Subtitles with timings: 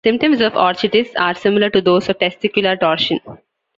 [0.03, 3.19] Symptoms of orchitis are similar to those of testicular torsion.